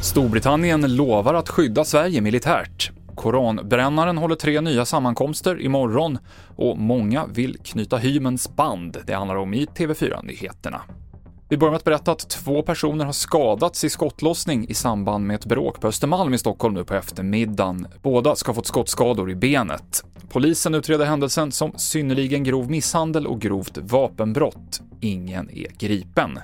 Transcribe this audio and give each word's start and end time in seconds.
Storbritannien 0.00 0.96
lovar 0.96 1.34
att 1.34 1.48
skydda 1.48 1.84
Sverige 1.84 2.20
militärt. 2.20 2.90
Koranbrännaren 3.14 4.18
håller 4.18 4.36
tre 4.36 4.60
nya 4.60 4.84
sammankomster 4.84 5.60
imorgon 5.60 6.18
och 6.56 6.78
många 6.78 7.26
vill 7.26 7.58
knyta 7.58 7.96
hymens 7.96 8.56
band. 8.56 8.96
Det 9.06 9.12
handlar 9.12 9.36
om 9.36 9.54
i 9.54 9.66
TV4-nyheterna. 9.66 10.80
Vi 11.48 11.56
börjar 11.56 11.70
med 11.70 11.76
att 11.76 11.84
berätta 11.84 12.12
att 12.12 12.28
två 12.28 12.62
personer 12.62 13.04
har 13.04 13.12
skadats 13.12 13.84
i 13.84 13.90
skottlossning 13.90 14.68
i 14.68 14.74
samband 14.74 15.26
med 15.26 15.34
ett 15.34 15.46
bråk 15.46 15.80
på 15.80 15.88
Östermalm 15.88 16.34
i 16.34 16.38
Stockholm 16.38 16.74
nu 16.74 16.84
på 16.84 16.94
eftermiddagen. 16.94 17.86
Båda 18.02 18.36
ska 18.36 18.48
ha 18.48 18.54
fått 18.54 18.66
skottskador 18.66 19.30
i 19.30 19.34
benet. 19.34 20.04
Polisen 20.34 20.74
utreder 20.74 21.04
händelsen 21.04 21.52
som 21.52 21.72
synnerligen 21.76 22.44
grov 22.44 22.70
misshandel 22.70 23.26
och 23.26 23.40
grovt 23.40 23.78
vapenbrott. 23.78 24.82
Ingen 25.00 25.50
är 25.50 25.66
gripen. 25.78 26.38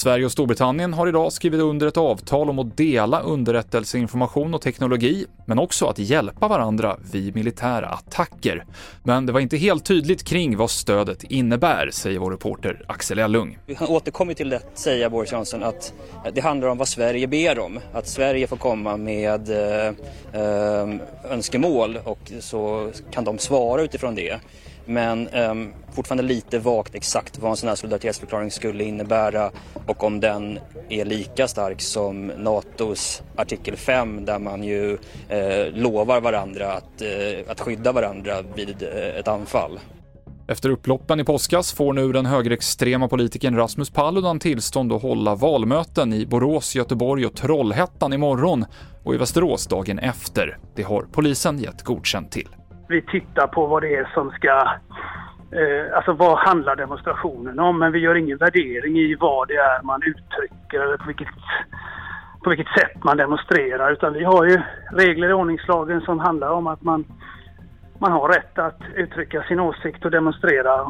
Sverige 0.00 0.24
och 0.24 0.32
Storbritannien 0.32 0.92
har 0.94 1.06
idag 1.06 1.32
skrivit 1.32 1.60
under 1.60 1.86
ett 1.86 1.96
avtal 1.96 2.50
om 2.50 2.58
att 2.58 2.76
dela 2.76 3.20
underrättelseinformation 3.20 4.54
och 4.54 4.62
teknologi, 4.62 5.26
men 5.46 5.58
också 5.58 5.86
att 5.86 5.98
hjälpa 5.98 6.48
varandra 6.48 6.96
vid 7.12 7.34
militära 7.34 7.86
attacker. 7.86 8.64
Men 9.02 9.26
det 9.26 9.32
var 9.32 9.40
inte 9.40 9.56
helt 9.56 9.84
tydligt 9.84 10.24
kring 10.24 10.56
vad 10.56 10.70
stödet 10.70 11.24
innebär, 11.24 11.90
säger 11.92 12.18
vår 12.18 12.30
reporter 12.30 12.84
Axel 12.88 13.18
Ellung. 13.18 13.58
Vi 13.66 13.76
återkommer 13.88 14.34
till 14.34 14.48
det, 14.48 14.60
säger 14.74 15.08
Boris 15.08 15.32
Johnson, 15.32 15.62
att 15.62 15.92
det 16.32 16.40
handlar 16.40 16.68
om 16.68 16.78
vad 16.78 16.88
Sverige 16.88 17.26
ber 17.26 17.58
om. 17.58 17.80
Att 17.92 18.08
Sverige 18.08 18.46
får 18.46 18.56
komma 18.56 18.96
med 18.96 19.50
eh, 19.50 19.86
eh 20.32 20.88
önskemål 21.30 21.98
och 22.04 22.32
så 22.40 22.90
kan 23.10 23.24
de 23.24 23.38
svara 23.38 23.82
utifrån 23.82 24.14
det. 24.14 24.40
Men 24.84 25.28
um, 25.28 25.72
fortfarande 25.92 26.22
lite 26.22 26.58
vagt 26.58 26.94
exakt 26.94 27.38
vad 27.38 27.50
en 27.50 27.56
sån 27.56 27.68
här 27.68 27.76
solidaritetsförklaring 27.76 28.50
skulle 28.50 28.84
innebära 28.84 29.50
och 29.86 30.04
om 30.04 30.20
den 30.20 30.58
är 30.88 31.04
lika 31.04 31.48
stark 31.48 31.80
som 31.80 32.26
NATOs 32.26 33.22
artikel 33.36 33.76
5 33.76 34.24
där 34.24 34.38
man 34.38 34.64
ju 34.64 34.98
eh, 35.28 35.72
lovar 35.72 36.20
varandra 36.20 36.72
att, 36.72 37.02
eh, 37.02 37.50
att 37.50 37.60
skydda 37.60 37.92
varandra 37.92 38.42
vid 38.54 38.82
eh, 38.82 39.18
ett 39.18 39.28
anfall. 39.28 39.80
Efter 40.48 40.70
upploppen 40.70 41.20
i 41.20 41.24
påskas 41.24 41.72
får 41.72 41.92
nu 41.92 42.12
den 42.12 42.26
högerextrema 42.26 43.08
politikern 43.08 43.56
Rasmus 43.56 43.90
Paludan 43.90 44.38
tillstånd 44.38 44.92
att 44.92 45.02
hålla 45.02 45.34
valmöten 45.34 46.12
i 46.12 46.26
Borås, 46.26 46.74
Göteborg 46.74 47.26
och 47.26 47.36
Trollhättan 47.36 48.12
imorgon 48.12 48.64
och 49.04 49.14
i 49.14 49.18
Västerås 49.18 49.66
dagen 49.66 49.98
efter. 49.98 50.58
Det 50.76 50.82
har 50.82 51.06
polisen 51.12 51.58
gett 51.58 51.82
godkänt 51.82 52.32
till 52.32 52.48
vi 52.90 53.02
tittar 53.02 53.46
på 53.46 53.66
vad 53.66 53.82
det 53.82 53.94
är 53.94 54.10
som 54.14 54.30
ska... 54.30 54.52
Eh, 55.52 55.96
alltså 55.96 56.12
vad 56.12 56.38
handlar 56.38 56.76
demonstrationen 56.76 57.58
om? 57.58 57.78
Men 57.78 57.92
vi 57.92 57.98
gör 57.98 58.14
ingen 58.14 58.38
värdering 58.38 58.98
i 58.98 59.14
vad 59.14 59.48
det 59.48 59.54
är 59.54 59.82
man 59.82 60.02
uttrycker 60.02 60.80
eller 60.80 60.96
på 60.96 61.06
vilket, 61.06 61.28
på 62.44 62.50
vilket 62.50 62.68
sätt 62.78 63.04
man 63.04 63.16
demonstrerar. 63.16 63.92
Utan 63.92 64.12
vi 64.12 64.24
har 64.24 64.44
ju 64.44 64.62
regler 64.92 65.28
i 65.28 65.32
ordningslagen 65.32 66.00
som 66.00 66.18
handlar 66.18 66.50
om 66.50 66.66
att 66.66 66.82
man, 66.82 67.04
man 67.98 68.12
har 68.12 68.28
rätt 68.28 68.58
att 68.58 68.80
uttrycka 68.94 69.42
sin 69.42 69.60
åsikt 69.60 70.04
och 70.04 70.10
demonstrera. 70.10 70.82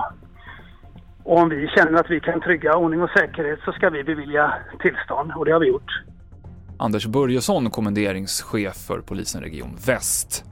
Och 1.23 1.39
om 1.39 1.49
vi 1.49 1.69
känner 1.69 2.01
att 2.01 2.11
vi 2.11 2.21
kan 2.21 2.41
trygga 2.41 2.77
ordning 2.77 3.03
och 3.03 3.11
säkerhet 3.11 3.61
så 3.65 3.73
ska 3.73 3.91
vi 3.91 4.05
bevilja 4.05 4.55
tillstånd 4.81 5.33
och 5.37 5.45
det 5.45 5.53
har 5.53 5.61
vi 5.61 5.69
gjort. 5.69 6.03
Anders 6.79 7.07
Börjesson, 7.07 7.71
kommenderingschef 7.71 8.77
för 8.87 9.01
polisen 9.01 9.43
Region 9.43 9.77
Väst. 9.87 10.50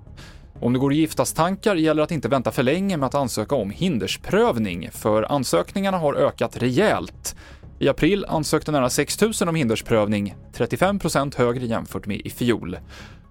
Om 0.60 0.72
det 0.72 0.78
går 0.78 0.92
i 0.92 0.96
giftastankar 0.96 1.76
gäller 1.76 2.02
att 2.02 2.10
inte 2.10 2.28
vänta 2.28 2.50
för 2.50 2.62
länge 2.62 2.96
med 2.96 3.06
att 3.06 3.14
ansöka 3.14 3.54
om 3.54 3.70
hindersprövning, 3.70 4.90
för 4.92 5.32
ansökningarna 5.32 5.98
har 5.98 6.14
ökat 6.14 6.56
rejält. 6.56 7.36
I 7.78 7.88
april 7.88 8.24
ansökte 8.28 8.72
nära 8.72 8.90
6 8.90 9.20
000 9.20 9.32
om 9.48 9.54
hindersprövning, 9.54 10.34
35% 10.54 11.38
högre 11.38 11.66
jämfört 11.66 12.06
med 12.06 12.20
i 12.20 12.30
fjol. 12.30 12.78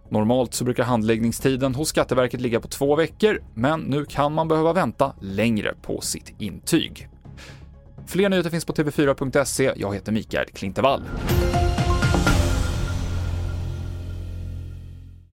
Normalt 0.09 0.53
så 0.53 0.63
brukar 0.63 0.84
handläggningstiden 0.84 1.75
hos 1.75 1.90
Skatteverket 1.90 2.41
ligga 2.41 2.59
på 2.59 2.68
två 2.68 2.96
veckor, 2.96 3.41
men 3.53 3.79
nu 3.79 4.06
kan 4.06 4.34
man 4.34 4.47
behöva 4.47 4.73
vänta 4.73 5.13
längre 5.22 5.73
på 5.81 6.02
sitt 6.02 6.34
intyg. 6.40 7.07
Fler 8.06 8.29
nyheter 8.29 8.50
finns 8.50 8.66
på 8.66 8.73
tv4.se. 8.73 9.73
Jag 9.75 9.96
heter 9.96 10.12
Mikael 10.12 10.47
Klintevall. 10.47 11.02